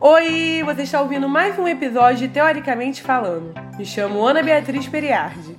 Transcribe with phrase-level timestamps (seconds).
[0.00, 3.54] Oi, você está ouvindo mais um episódio de Teoricamente Falando.
[3.78, 5.56] Me chamo Ana Beatriz Periardi.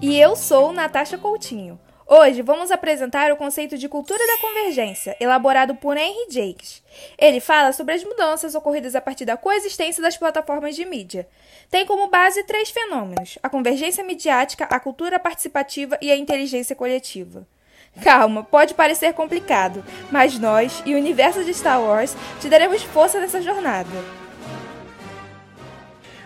[0.00, 1.78] E eu sou Natasha Coutinho.
[2.14, 6.82] Hoje vamos apresentar o conceito de cultura da convergência, elaborado por Henry Jakes.
[7.16, 11.26] Ele fala sobre as mudanças ocorridas a partir da coexistência das plataformas de mídia.
[11.70, 17.46] Tem como base três fenômenos: a convergência midiática, a cultura participativa e a inteligência coletiva.
[18.02, 23.20] Calma, pode parecer complicado, mas nós e o universo de Star Wars te daremos força
[23.20, 24.21] nessa jornada.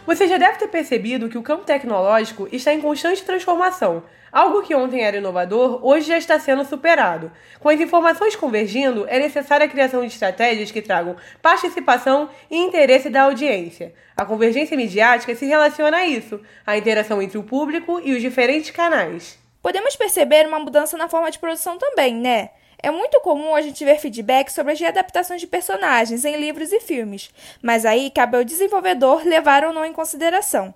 [0.07, 4.05] Você já deve ter percebido que o campo tecnológico está em constante transformação.
[4.31, 7.33] Algo que ontem era inovador, hoje já está sendo superado.
[7.59, 13.11] Com as informações convergindo, é necessária a criação de estratégias que tragam participação e interesse
[13.11, 13.95] da audiência.
[14.17, 18.71] A convergência midiática se relaciona a isso, a interação entre o público e os diferentes
[18.71, 19.37] canais.
[19.61, 22.51] Podemos perceber uma mudança na forma de produção também, né?
[22.83, 26.81] É muito comum a gente ver feedback sobre as readaptações de personagens em livros e
[26.81, 27.31] filmes,
[27.63, 30.75] mas aí cabe ao desenvolvedor levar ou não em consideração.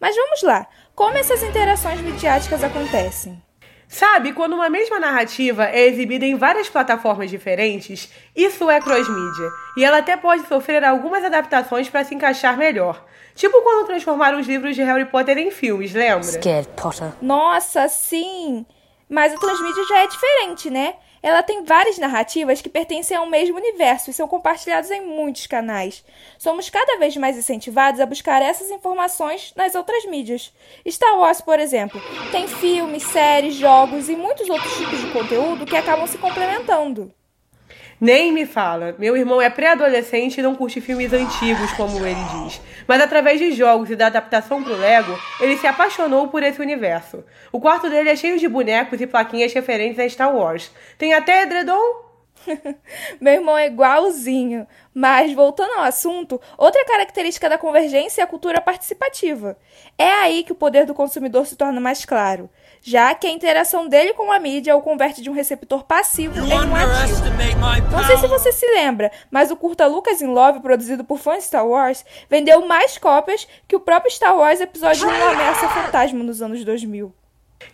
[0.00, 3.40] Mas vamos lá, como essas interações midiáticas acontecem?
[3.86, 9.50] Sabe, quando uma mesma narrativa é exibida em várias plataformas diferentes, isso é cross-mídia.
[9.76, 13.04] E ela até pode sofrer algumas adaptações para se encaixar melhor.
[13.34, 16.22] Tipo quando transformaram os livros de Harry Potter em filmes, lembra?
[16.22, 17.12] Scared Potter.
[17.20, 18.64] Nossa, sim!
[19.12, 20.94] Mas a transmídia já é diferente, né?
[21.22, 26.02] Ela tem várias narrativas que pertencem ao mesmo universo e são compartilhadas em muitos canais.
[26.38, 30.50] Somos cada vez mais incentivados a buscar essas informações nas outras mídias.
[30.88, 35.76] Star Wars, por exemplo, tem filmes, séries, jogos e muitos outros tipos de conteúdo que
[35.76, 37.12] acabam se complementando.
[38.04, 38.96] Nem me fala.
[38.98, 42.60] Meu irmão é pré-adolescente e não curte filmes antigos, como ele diz.
[42.84, 47.22] Mas através de jogos e da adaptação pro Lego, ele se apaixonou por esse universo.
[47.52, 50.72] O quarto dele é cheio de bonecos e plaquinhas referentes a Star Wars.
[50.98, 51.80] Tem até edredom
[53.20, 54.66] Meu irmão é igualzinho.
[54.94, 59.56] Mas, voltando ao assunto, outra característica da convergência é a cultura participativa.
[59.96, 62.50] É aí que o poder do consumidor se torna mais claro,
[62.82, 66.42] já que a interação dele com a mídia o converte de um receptor passivo em
[66.42, 67.90] um ativo.
[67.90, 71.38] Não sei se você se lembra, mas o curta Lucas in Love, produzido por fãs
[71.38, 76.22] de Star Wars, vendeu mais cópias que o próprio Star Wars episódio 1 Ameaça Fantasma
[76.22, 77.21] nos anos 2000.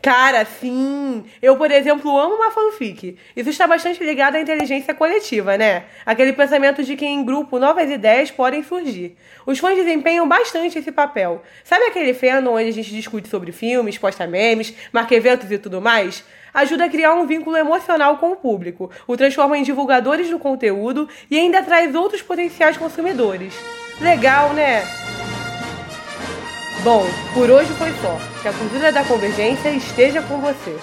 [0.00, 1.24] Cara, sim!
[1.42, 3.16] Eu, por exemplo, amo uma fanfic.
[3.36, 5.84] Isso está bastante ligado à inteligência coletiva, né?
[6.06, 9.16] Aquele pensamento de que em grupo novas ideias podem surgir.
[9.44, 11.42] Os fãs desempenham bastante esse papel.
[11.64, 15.80] Sabe aquele fandom onde a gente discute sobre filmes, posta memes, marca eventos e tudo
[15.80, 16.24] mais?
[16.52, 21.08] Ajuda a criar um vínculo emocional com o público, o transforma em divulgadores do conteúdo
[21.30, 23.54] e ainda traz outros potenciais consumidores.
[24.00, 25.07] Legal, né?
[26.84, 28.18] Bom, por hoje foi só.
[28.40, 30.78] Que a cultura da convergência esteja com você.